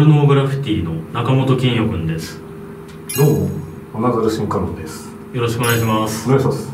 [0.00, 2.40] ルノーグラフィティの中本金代くんです。
[3.18, 3.50] どうも
[3.92, 5.10] おなざる新カノンです。
[5.34, 6.26] よろしくお願いします。
[6.26, 6.72] お願いします。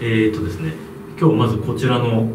[0.00, 0.72] えーとですね
[1.20, 2.26] 今日まずこちらの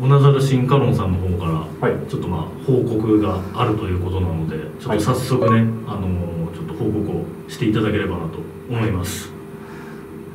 [0.00, 1.44] おなざる新カロンさんの方か
[1.80, 2.08] らはい。
[2.08, 8.38] ちょっとまあ報告があるということなのでちょっと早速ね、あのーちょっと報告をしていただければなと
[8.70, 9.32] 思います。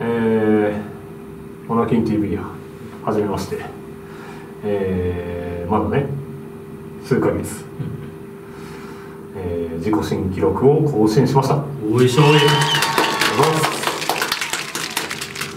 [0.02, 2.44] えー、オナキン TV や
[3.06, 3.62] はじめまして。
[4.66, 6.08] えー、まだね
[7.06, 7.64] 数ヶ月、
[9.42, 11.64] えー、自己新記録を更新しました。
[11.90, 12.26] おいしょい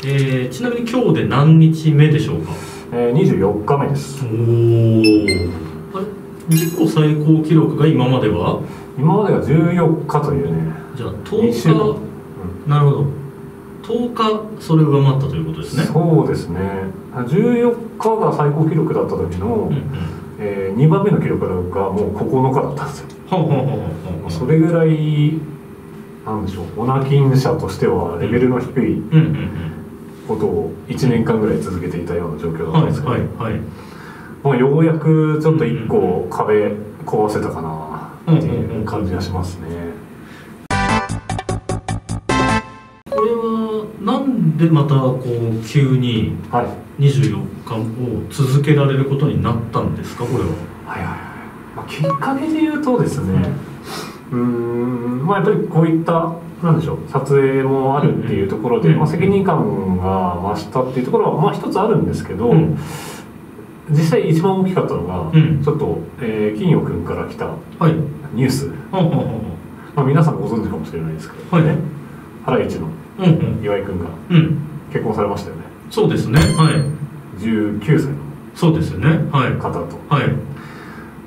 [0.05, 2.53] えー、ちなみに今日で何日目でしょうか？
[2.93, 4.25] えー、24日目です。
[4.25, 6.07] おおあれ？
[6.49, 8.61] 自己最高記録が今までは？
[8.99, 10.73] 今までが14日というね。
[10.97, 13.07] じゃあ2週間、10日なるほど。
[13.83, 14.15] 10
[14.59, 15.85] 日それを上回ったということですね。
[15.85, 16.61] そうですね。
[17.13, 19.85] 14日が最高記録だった時の、うんうん。
[20.39, 23.07] えー、2番目の記録がもう9日だったんですよ
[24.29, 25.33] それぐらい
[26.27, 29.03] なんでしょうオナキン社としてはレベルの低い
[30.29, 33.61] ことを1年間ぐらい続けていたような状況だったんですけど、はいはい
[34.45, 36.73] まあ、ようやくちょっと1個壁
[37.07, 39.67] 壊せたかなっていう感じがしますね。
[43.11, 46.67] これはなんでまたこう急にはい。
[47.01, 47.83] 24日を
[48.31, 50.51] 続けられることになったんですかこれは？
[50.87, 51.32] はいはい
[51.89, 53.49] きっかけで言うとですね
[54.31, 58.99] うーんまあやっぱりこういったなんでしょう撮影もあるっていうところで、うん。
[58.99, 62.79] まあ、責任感が増したっていうところはまあ一つあるんですけど、うん。
[63.91, 65.63] 実際一番大きかったのが、うん。
[65.63, 67.93] ちょっと、えー金代君から来たはい。
[68.35, 69.25] ニュース、はあはあは
[69.97, 71.67] まあ、皆さんご存知かもしれないですけど、はい。
[71.67, 71.77] ね。
[72.45, 72.89] ハライチの
[73.63, 74.59] 岩井君がうん。
[74.93, 75.63] 結婚されましたよね。
[75.91, 76.39] そうですね。
[76.39, 77.41] はい。
[77.43, 78.15] 19歳の
[78.55, 79.29] そうですよね。
[79.33, 79.53] はい。
[79.55, 79.99] 方と。
[80.09, 80.52] はい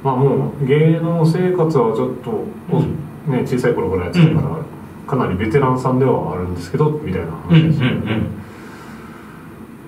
[0.05, 2.45] まあもう芸能生活はちょっと、
[3.27, 4.63] うね、小さい頃からやってたから、
[5.07, 8.05] かなりベテランさんではあるんですけどみたいな話ですよん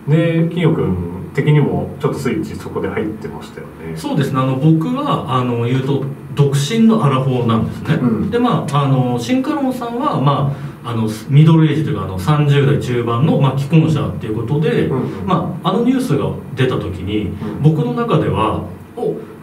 [0.07, 3.91] ね、で金代君的にもちょっとスイッチそこで入ってましたよね。
[3.91, 4.39] うんそうですね。
[4.39, 6.03] あの僕はあの言うと
[6.33, 8.31] 独身のアラフォーなんですね、うん。
[8.31, 10.51] でまああの新カロンさんはま
[10.83, 15.27] ああのミドルエイジというかあの30代中盤の、まあ、既婚者っていうことで、うんうん。
[15.27, 17.61] まあ、あのニュースが出た時に、ん。
[17.61, 18.76] 僕の中ではお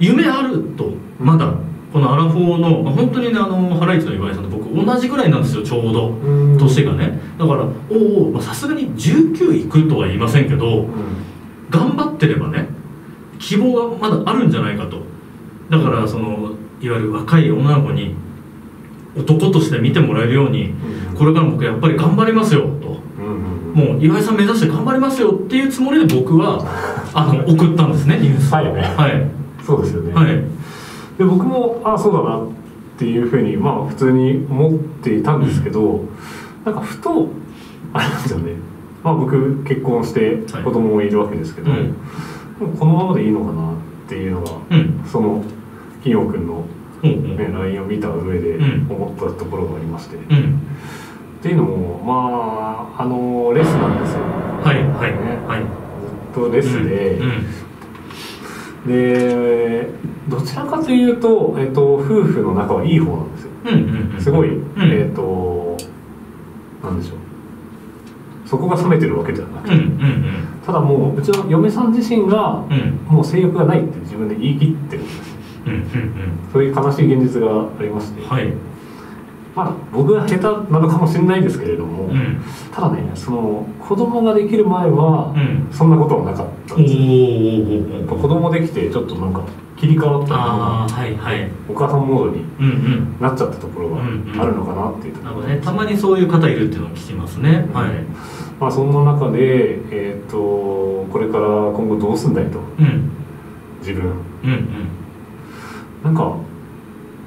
[0.05, 1.55] 夢あるとまだ
[1.93, 6.59] このアラフォーの、まあ、本当にねあのハライチの岩井さんと僕同じぐらいなんですよちょうどうん。
[6.59, 7.21] 年がね。
[7.39, 10.91] だからおおまあさすがに19いくとは言いませんけどうん
[11.71, 12.69] 頑張ってればね
[13.39, 15.03] 希望がまだあるんじゃないかと。
[15.71, 18.15] だからそのいわゆる若い女の子に
[19.17, 20.71] 男として見てもらえるように
[21.11, 21.17] うん。
[21.17, 23.01] これから僕やっぱり頑張りますよと。
[23.19, 23.95] うんうんうん。
[23.95, 26.59] もう岩井さん目指して頑張りますよっていうつもりで僕は
[27.15, 28.57] あの送ったんですねニュースを。
[28.57, 30.27] はいはいそうですよね、はい。
[31.17, 32.49] で僕もああそうだなっ
[32.99, 36.05] ていうふうにまあ普通に思っていたんですけど、
[36.65, 37.29] なんかふと
[37.93, 38.53] あれなんですよね。
[39.03, 40.65] まあ僕結婚してはい。
[40.65, 41.97] 子供もいるわけですけど、うん。
[42.59, 43.77] もうこのままでいいのかなっ
[44.09, 45.05] ていうのがうん。
[45.07, 45.43] その
[46.03, 46.65] 金陽君の、
[47.03, 47.37] うんうん。
[47.37, 48.87] ね、LINE を見た上でうん。
[48.91, 50.61] 思ったところがありまして、っうん。
[51.43, 54.21] ていうのもまああのレスなんですよ。
[54.63, 55.13] はいはい。
[55.47, 55.61] はい。
[55.61, 57.47] ずっとレスで、うん
[58.87, 59.89] で
[60.29, 63.51] どちらかというと、えっと、夫婦の仲はいい方なんですよ。
[63.65, 64.21] うんうんうん。
[64.21, 64.65] すごい、ん。
[64.77, 65.77] えっ、と
[66.83, 67.19] なんでしょう。
[68.49, 70.25] そこが冷めてるわけではなくて、うんうん
[70.65, 72.73] ただもううちの嫁さん自身がうん。
[72.73, 75.35] うんもう性欲がないって自分で言い切ってるんです
[75.67, 75.83] うんうん
[76.53, 78.53] そういう悲しい現実がありまして、うんはい
[79.55, 80.43] まあ僕が下手
[80.73, 82.43] なのかもしれないですけれども、うん。
[82.73, 85.69] ただねその子供ができる前はうん。
[85.73, 89.43] そんなことはなかったおんですよ、ーやっぱ子供できてちょっとなんか
[89.77, 90.45] 切り替わったのが
[90.89, 91.51] はいはい。
[91.69, 93.17] お母さんモードにうんうん。
[93.21, 95.31] なっちゃったところがあるのかなっていうところ。
[95.31, 95.61] なるほどね。
[95.63, 97.69] たまにそういう方いるっていうのを聞きますね。
[97.73, 97.91] はい。
[98.61, 102.59] まあ、そんな中で、えー、とこれから今後どうすんだいと。
[102.79, 103.11] うん。
[103.81, 104.05] 自分。
[104.45, 104.69] うんうん。
[106.05, 106.37] なんか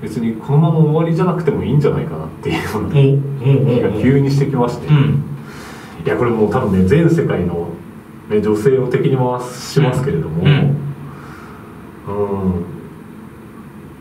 [0.01, 5.23] 別にこのまま終わりじゃなくてもいいんじゃないかなっていうような気が急にしてきまして、いうん。
[6.05, 7.69] やこれもう多分ね全世界の、
[8.29, 10.49] ね、女性を敵に回しますけれどもうん。
[12.07, 12.65] うん。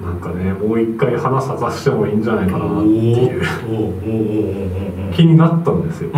[0.02, 3.42] なんかねもう一回花咲かしてもいいんじゃないかなっていう。
[5.14, 6.10] 気になったんですよ。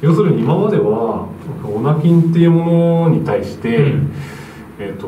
[0.00, 1.28] 要するに今までは
[1.64, 4.12] オナキンっていうものに対して、うん。
[4.78, 5.06] えっ、と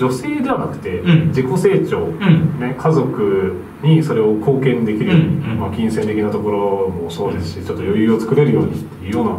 [0.00, 1.28] 女性ではなくて、うん。
[1.28, 2.58] 自己成長、うん。
[2.58, 5.50] ね、家族にそれを貢献できるように、うん。
[5.50, 5.60] うん。
[5.60, 9.36] まあ、金銭的なところもそうですしちょっと余裕を作れるようにっていうような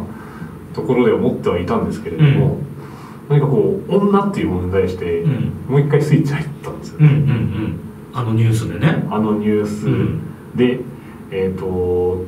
[0.75, 2.58] ところで思ってはいたんですけれども、
[3.28, 5.54] 何かこう女っていうものに対して、うん。
[5.68, 7.80] もう一回スイッチ入ったんですよ、うんうん
[8.14, 9.07] あのニュースでね。
[9.10, 9.86] あのニュース
[10.57, 10.81] で、
[11.31, 12.25] えっ、と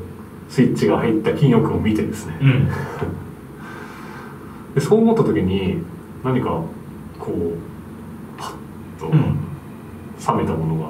[0.48, 2.38] スイッチが入った金欲を見てですね。
[2.42, 2.70] うん。
[4.74, 5.80] でそう思った時に
[6.24, 6.62] 何か
[7.20, 7.73] こう
[9.04, 9.38] とうん。
[10.36, 10.90] 冷めたものが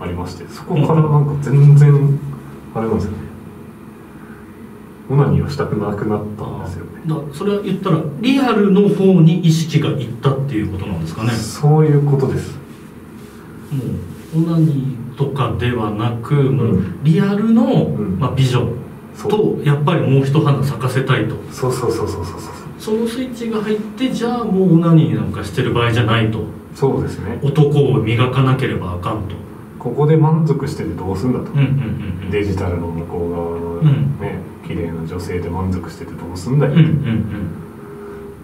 [0.00, 2.18] ありましてそこからなんか全然
[2.74, 3.18] あれなんですよね。
[5.10, 7.00] オナニーをしたくなくなったんですよね。
[7.06, 11.30] だそれは言ったらリアルの方に意識がいったっていうことなんですかね。
[11.30, 12.56] そういうことです。
[13.72, 13.82] も
[14.36, 17.02] うオナニーとかではなくもううん。
[17.02, 18.18] リアルの、ん。
[18.20, 18.68] まあ、美女
[19.16, 19.30] そう。
[19.30, 21.34] とやっぱりもう一花咲かせたいと。
[21.50, 22.52] そうそうそうそうそうそう。
[22.78, 27.38] そのスイッチが入ってじゃあもうオナニーなんかしてる場合じゃないとそうですね。
[27.42, 29.34] 男を磨かなければあかんと。
[29.78, 31.68] ここで満足しててどうすんだと、うんうんうん
[32.24, 32.30] うん。
[32.30, 34.18] デジタルの向こう側のん。
[34.20, 37.24] ね、綺麗な女性で満足しててどうすんだよ、うんうん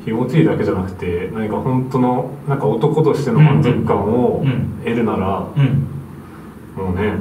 [0.04, 4.48] 気持ちいいだけじゃなくて何か本当のなんか男としての満足感をうん。
[4.48, 5.62] うん得るなら、うん。
[5.62, 7.14] うんもうね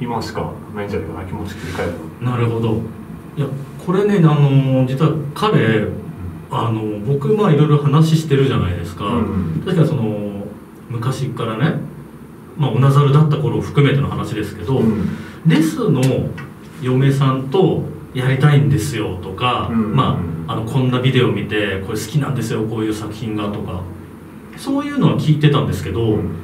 [0.00, 1.92] 今しかないんじゃないかな気持ち切り替える
[2.24, 2.30] の。
[2.30, 2.80] なるほど。
[3.36, 3.46] いや
[3.84, 5.86] これねあの実は彼
[6.50, 9.62] あの僕まあいろいろ話してるじゃないですか、うん。
[9.64, 10.02] 確かにその
[10.88, 11.80] 昔からね
[12.56, 15.08] まあおなざるだった頃を含めての話ですけど、うん。
[15.46, 16.02] レスの
[16.82, 17.82] 嫁さんと
[18.14, 19.94] やりたいんですよとか、うん。
[19.94, 23.82] まああのこんなビデオ見てこれ好きなんですよこういう作品がとか
[24.56, 26.36] そういうのは聞いてたんですけど、うん。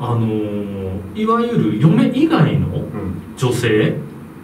[0.00, 3.34] あのーいわゆる嫁以外のうん。
[3.36, 3.94] 女性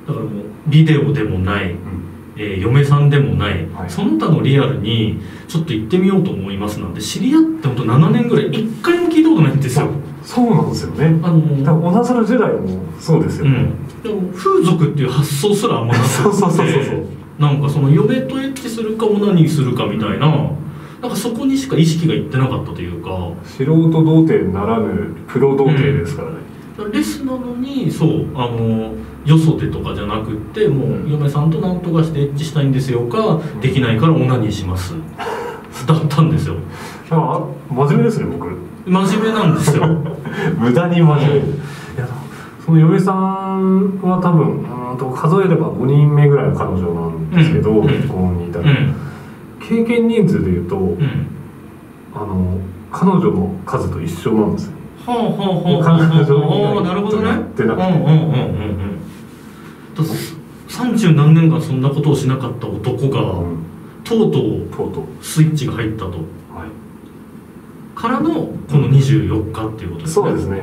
[0.06, 2.03] だからもうビデオでもない、うん
[2.36, 3.90] えー嫁さんでもない、はい。
[3.90, 9.88] その他のリアルにちょっと行ってみようと思いますなんて知り合ってほんと7年ぐらい1回も聞いたことないんですよ。
[10.25, 11.06] そうなんですよね。
[11.22, 17.06] あのーだからオナザル時代もそうですよね、うん、でも風俗っていう発想すらあんまなくて そうそうそうそう
[17.38, 23.31] なんかその嫁とエッチするかオナニーするかみたいななんかそこにしか意識がいってなかったというか。
[23.44, 26.36] 素人童貞ならぬプロ童貞ですからね、
[26.92, 34.94] レスなのにそうあのよそでとかじゃなくってもう嫁さんとなんとかしてエッチしたいんですよか、できないからオナニーします。
[35.86, 36.56] だったんですよ。
[37.10, 38.46] あ真面目ですね僕。
[38.86, 39.86] 真面目なんですよ。
[40.58, 41.34] 無駄に真面目。
[41.36, 41.38] い
[41.98, 42.08] や
[42.64, 47.86] その嫁さんは多分うんと数えれば5人目ぐらいの彼女なんですけど、うん。
[47.86, 48.94] 結婚に至る、うん。
[49.60, 51.26] 経験人数でいうと、うん。
[52.14, 52.58] あの
[52.92, 54.72] 彼女の数と一緒なんですよ。
[55.06, 57.88] はあはあなるほどねやってなくて。
[57.88, 58.94] うんうんうんうんうん。
[58.94, 58.94] だ
[60.69, 63.64] 三十何年間そんなことをしなかった男が、うん。
[64.02, 65.05] とうとうとうとう。
[65.23, 66.11] スイッチが入ったと。
[66.11, 68.00] はい。
[68.00, 70.14] からのこの24日っていうことですね。
[70.14, 70.62] そうですね。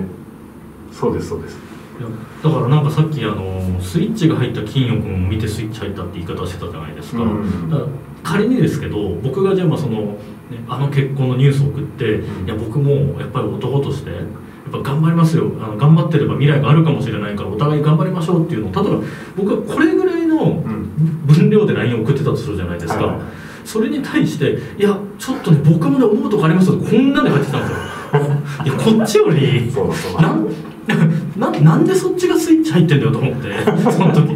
[0.91, 1.57] そうですそうです。
[2.43, 7.69] だからなんかさっきあのスイッチが入った金欲を見てスイッチ入ったって言い方してたじゃないですか,、うん。
[7.69, 7.89] だから
[8.23, 10.17] 仮にですけど僕がじゃあまあその、ね、
[10.67, 12.45] あの結婚のニュースを送って、うん。
[12.45, 14.11] いや僕もやっぱり男として
[14.71, 15.51] やっぱ頑張りますよ。
[15.59, 18.83] あの頑張ってれば未来があるかもしれないからお互い頑張りましょうっていうのを。
[18.83, 19.03] 例えば
[19.35, 20.81] 僕はこれぐらいのうん。
[21.25, 23.19] 分量で LINE を送ってたとするじゃないですか、
[23.65, 27.77] それに対して「いやちょっとね僕もね思うとこありますよ」こんなんで入ってきたんですよ。
[28.65, 30.21] いやこっちよりそうだそう。
[30.21, 30.47] だなん
[31.37, 33.47] ななんでそっちがスイッチ入ってんだよと思って
[33.91, 34.35] その時。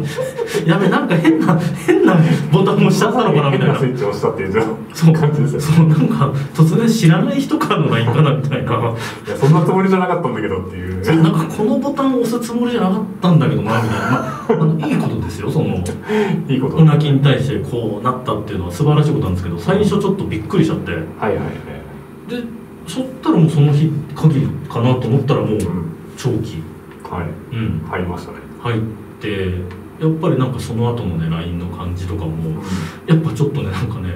[0.66, 2.16] やべなんか変な変な
[2.50, 3.74] ボタン押しちゃったのかなみたいな。
[3.74, 4.64] 変スイッチを押したっていう
[4.94, 5.12] そう。
[5.14, 8.72] 感じですよそうなんか突然知らない人からの LINE かなみたいな。
[8.72, 8.74] い
[9.30, 11.22] やそんなつもりじゃなかったんだけどっていう。
[11.22, 15.66] なんかこのボタンを押すつもりじゃなかったんだけどなみたいな、まあ、あのいいことですよその。
[16.48, 20.92] いいことオナキに対してこうなったっていうのは素晴らしいことなんですけど最初ちょっとびっくりしちゃって。
[20.92, 21.46] ではいはいはい。
[22.86, 25.60] そったらもうその日限りかなと思ったらもううん。
[26.16, 26.62] 長期
[27.10, 27.56] はい。
[27.56, 27.86] うん。
[27.88, 28.38] 入りましたね。
[28.60, 28.82] 入っ
[29.20, 29.54] て
[30.00, 32.62] やっぱりなんかその後のね LINE の感じとかも
[33.06, 34.14] やっぱちょっとねなんかね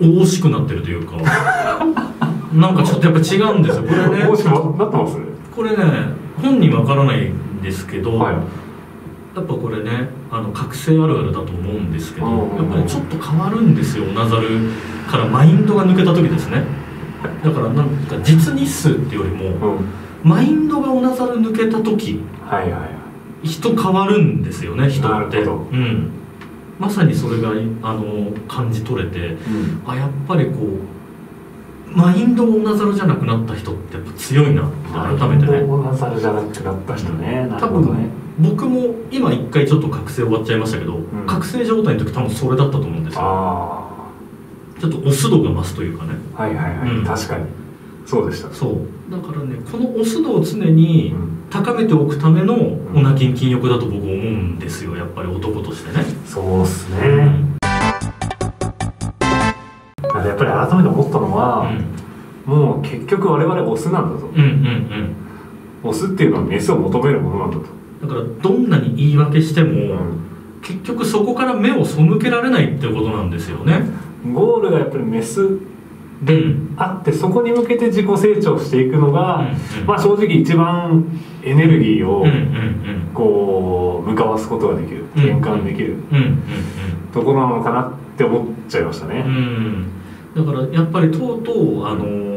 [0.00, 1.16] 惜しくなってるというか
[2.54, 3.82] なんかちょっとやっぱ違うんですよ。
[3.84, 5.24] これねもしくはなってますね。
[5.54, 5.76] これね
[6.42, 8.34] 本人わからないんですけど、はい。
[8.34, 14.48] やっぱこれねあの覚醒あるあるだと思うんですけどうんやっぱりちょっと変わるんですよナザル
[15.10, 16.64] からマインドが抜けた時ですね。
[17.44, 19.84] だからなんか実日数っていうよりもうん
[20.22, 22.72] マインドがおなざる抜けた時はいはい。
[22.72, 22.96] はい
[23.44, 25.42] 人変わるんですよね人って。
[25.42, 26.10] うん。
[26.80, 27.50] まさにそれが
[27.82, 29.82] あの感じ取れてうん。
[29.86, 30.96] あやっぱりこう
[31.96, 35.60] マインドがおなざるじゃなくなった人ってやっぱ強いなって改めてね。
[35.62, 37.46] オナザルじゃなくなった人ね。
[37.46, 38.08] なるほどね。
[38.38, 41.26] 僕も今一回ちょっと覚醒終わっちゃいましたけど、ん。
[41.26, 43.20] 覚醒状態の時多分それだったと思うんですよ。
[43.22, 44.10] あ
[44.78, 46.14] ちょっとオス度が増すというかね。
[46.34, 47.04] あはいはいはい、うん。
[47.04, 47.46] 確かに
[48.06, 49.10] そうでしたそう。
[49.10, 51.36] だからねこのオス度を常にうん。
[51.48, 52.54] 高めておくための
[52.92, 57.56] オナキン禁欲だと僕思うんですよやっぱり男としてね、そうっすうね、ん。
[60.02, 61.70] なんかやっぱり改めて思ったのは、
[62.46, 62.52] うん。
[62.52, 64.26] もう結局我々オスなんだと。
[64.26, 65.16] うんうん。
[65.84, 67.64] オスっていうのはメスを求めるものなんだと、
[68.02, 70.60] だからどんなに言い訳しても、うん。
[70.62, 73.84] 結局そこから目を背けられないってことなんですよね。
[74.34, 75.60] ゴールがやっぱりメス
[76.22, 79.44] でうんあってそこに向けて自己成長していくのが、
[79.86, 81.04] まあ、正直一番
[81.42, 82.24] エネルギーを
[83.14, 85.00] こう向かわすことができる。
[85.00, 85.96] うん転換できる。
[87.12, 89.24] ところなのかなって思っちゃいましたね。
[89.26, 89.86] うん。
[90.34, 92.36] だからやっぱりとうとうあのー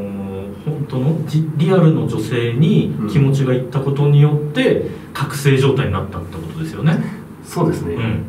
[0.66, 7.02] 本当のじリアルの女性に気持ちがいったことによって覚醒状態になったってことですよね。
[7.46, 8.24] そうですね、うん。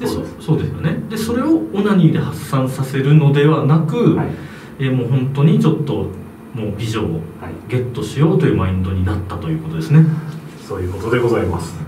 [0.00, 0.34] でそうです。
[0.40, 0.96] そそうですよね。
[1.08, 4.49] でそれをオナニーで発散させるのではなく、はい
[4.80, 5.92] えーもう本当にちょっと
[6.54, 7.20] もう美女をはい、
[7.68, 10.04] ゲットしようというマインドになったということですね。
[10.66, 11.78] そういうことでございます。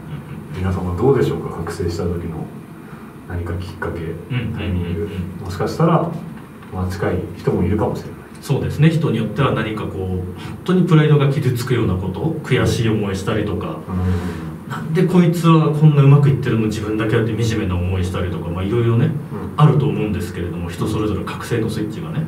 [0.57, 2.45] 皆様どうでしょうか覚醒した時の
[3.29, 4.05] 何かきっかけう
[4.37, 5.01] んタイミング。
[5.01, 6.09] うんうんもしかしたら、
[6.73, 8.19] まあ、近い人もいるかもしれない。
[8.41, 8.91] そうですね。
[8.91, 10.25] 人によっては何かこう本
[10.65, 13.79] 当にプライドが傷つくようなこと悔しい思いしたりとか。
[14.69, 16.67] なんでこいつはこんなうまくいってるの？
[16.67, 18.49] 自分だけやって惨めな思いしたりとか。
[18.49, 19.11] まあいろいろね
[19.57, 22.25] あると思うんですけれども人それぞれ覚醒のスイッチがね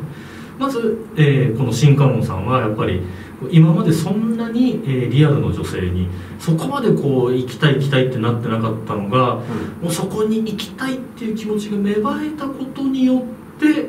[0.64, 3.02] まず、えーこの新カノンさんはやっぱり
[3.50, 9.36] 今までそんなに、えーリアルの女性にそこまでこう行きたい行きたいってなってなかったのが
[9.82, 13.22] もうそこに行きたいっていう気持ちが芽生えたことによっ
[13.60, 13.88] て、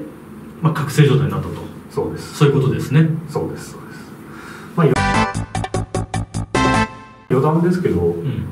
[0.61, 1.55] まあ、覚醒状態になったと。
[1.89, 2.35] そうです。
[2.35, 3.07] そういうことですね。
[3.29, 4.11] そうですそうです。
[4.75, 4.93] まあよ
[7.29, 8.43] 余談ですけどうん。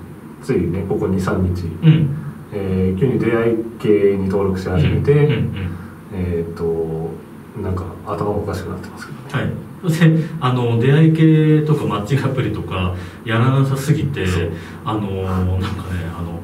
[0.41, 2.15] ついねここ23日、うん。
[2.53, 5.77] えー急に出会い系に登録し始めて、うんうんうん。
[6.13, 7.09] えっ、と
[7.61, 9.43] なんか頭おかしくなってますけどね。
[9.45, 9.53] はい。
[9.83, 12.95] そしてあの出会い系とかマッチングアプリとか
[13.25, 14.25] やらなさすぎて
[14.85, 16.39] あのなんかねあの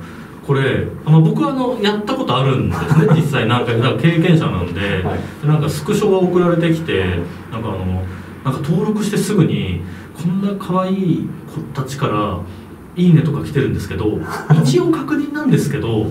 [0.45, 5.47] これ、まあ、僕はあのやったことあるんですね 実際なんか経験者なんで、はい。
[5.47, 7.05] なんかスクショが送られてきて
[7.51, 8.03] なんかあの
[8.43, 9.81] なんか登録してすぐに
[10.21, 12.39] こんな可愛い子たちから
[12.97, 14.19] 「いいね」とか来てるんですけど
[14.63, 16.07] 一応確認なんですけど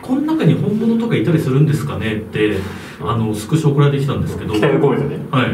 [0.00, 2.56] この中に本物とかいたりするんですかねって
[3.00, 4.54] あのスクショ送られてきたんですけど。
[4.54, 4.60] ね
[5.30, 5.46] はい、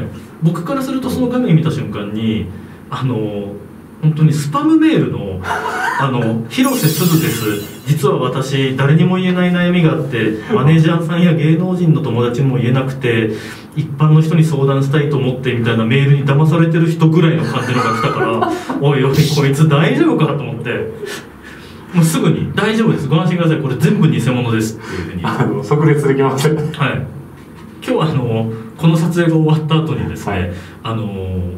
[0.42, 2.46] 僕からするとその画面見た瞬間に
[2.90, 3.54] あの
[4.02, 7.82] 本当にスパムメールの「あの広瀬すずです。
[7.86, 13.30] 実は私誰にも言えない悩みがあってマネージャーさんや芸能人の友達にも言えなくて
[13.76, 20.70] 一般の人に相談したいと思って」みたいなメールに騙されてる人ぐらいの感じのが来たから「おいおいこいつ大丈夫か?」と思って。
[21.94, 23.06] もうすぐに「大丈夫です。
[23.06, 23.58] ご安心ください。
[23.58, 25.64] これ全部偽物です」っていうふうに。
[25.64, 26.62] 即列できましたね。
[26.74, 27.06] はい、
[27.84, 30.52] 今日はあのこの撮影が終わった後にですね、はい。
[30.84, 31.04] あの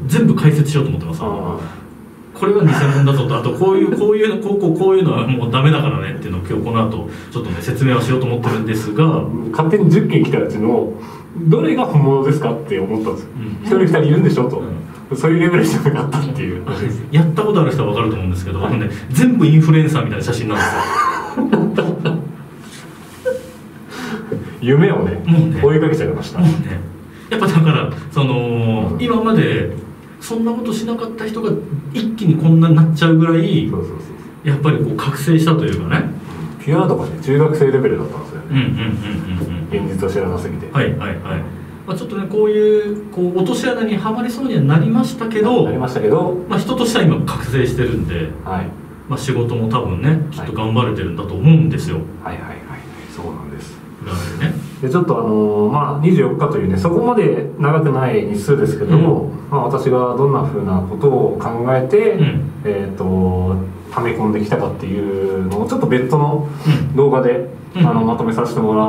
[0.06, 1.20] 全部解説しようと思ってます。
[1.20, 3.38] これは偽物だぞと。
[3.38, 9.06] あとこういうこういうのこうこうこういうのはもうダメだからねっていうのを今日この後ちょっとね説明はしようと思ってるんですが、
[9.52, 10.94] 勝手に10件来たうちの
[11.36, 13.30] どれが本物ですかって思ったんですよ。
[13.36, 13.46] うん。
[13.62, 14.62] 一人二人いるんでしょと、
[15.14, 16.64] そういうレベルじゃなかったっていう。
[17.12, 20.64] やったことある人は分かると思うんですけど、あのね、全部インフルエンサーみたいな写真なんで
[22.02, 22.18] すよ
[24.64, 25.22] 夢をね
[25.62, 26.40] 追いかけちゃいました。
[26.40, 26.46] や
[27.36, 29.02] っぱだからその、うん。
[29.02, 29.70] 今まで
[30.20, 31.50] そんなことしなかった人が
[31.92, 33.70] 一気にこんなになっちゃうぐらい
[34.42, 36.24] やっぱりこう覚醒したというかね。
[36.64, 39.86] ピュアとかね中学生レベルだったんですよね、うんうんうんうんうん。
[39.86, 41.40] 現実を知らなすぎて、はいはいはい、
[41.86, 48.66] まあ、ちょっとねこういうこう落とし穴にはまりそうにはなりましたけどありましたけどまあ、人としては今覚醒してるんで、はい。
[49.10, 52.58] まあ、仕事も多分ねきっと頑張れてるんだと思うんですよ、はいはいはい。
[53.14, 53.76] そうなんです。
[54.02, 54.14] 裏
[54.84, 62.52] でちょっとあのーまあ24日というねそこまで長くない日数ですけども、まあ、私がどんなふうなことを考えて、うん。
[62.64, 63.56] えっ、と
[63.94, 66.96] 溜め込んできたかっていうのをちょっと別途のうん。
[66.96, 67.86] 動画で、うん。
[67.86, 68.86] あのまとめさせてもら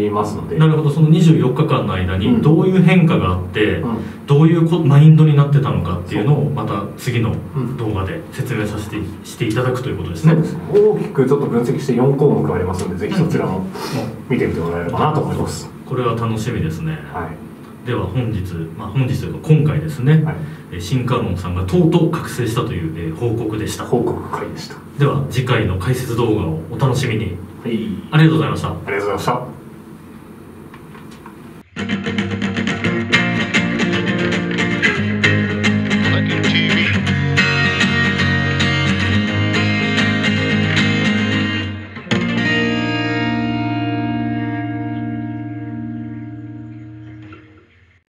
[0.00, 0.90] いますので、なるほど。
[0.90, 2.42] その24日間の間にうん。
[2.42, 4.26] どういう変化があって、うん。
[4.26, 7.76] どういうこマインドになってたのかっていうのをまた次のん。
[7.76, 13.66] 動画で説明させてしていただくということですね、そう大きくちょっと分析して4項目ありますのでぜひそちらも
[14.28, 17.47] 見てみてもらえればなと思います、これは楽しみですね、はい
[17.88, 20.34] では本日、まあ、本日というか今回ですね、は
[20.70, 23.86] い、進化論さんがとうとう覚醒したという、えー、報告でした。
[23.86, 24.76] 報告会でした。
[24.98, 28.68] では次回の解説動画をお楽しみに、はい、ありがとうございました。
[28.68, 29.42] ありがとうございま
[31.86, 32.27] した。